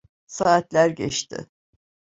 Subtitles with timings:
[0.27, 1.47] Saatler geçti.